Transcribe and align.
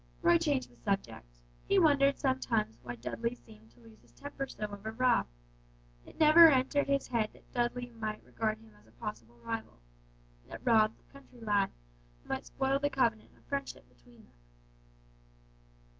Roy 0.23 0.39
changed 0.39 0.71
the 0.71 0.77
subject. 0.81 1.27
He 1.67 1.77
wondered 1.77 2.17
sometimes 2.17 2.79
why 2.81 2.95
Dudley 2.95 3.35
seemed 3.35 3.69
to 3.73 3.81
lose 3.81 4.01
his 4.01 4.11
temper 4.13 4.47
so 4.47 4.63
over 4.63 4.89
Rob; 4.91 5.27
it 6.07 6.19
never 6.19 6.47
entered 6.49 6.87
his 6.87 7.09
head 7.09 7.29
that 7.33 7.53
Dudley 7.53 7.91
might 7.91 8.23
regard 8.25 8.57
him 8.57 8.73
as 8.73 8.87
a 8.87 8.91
possible 8.99 9.37
rival; 9.45 9.79
that 10.47 10.61
Rob, 10.65 10.97
the 10.97 11.13
country 11.13 11.39
lad, 11.41 11.69
might 12.25 12.47
spoil 12.47 12.79
the 12.79 12.89
covenant 12.89 13.37
of 13.37 13.43
friendship 13.45 13.87
between 13.89 14.23
them. 14.23 14.33